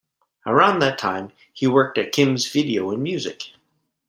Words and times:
Around 0.47 0.79
that 0.79 0.97
time, 0.97 1.31
he 1.53 1.67
worked 1.67 1.99
at 1.99 2.11
Kim's 2.11 2.51
Video 2.51 2.89
and 2.89 3.03
Music. 3.03 3.51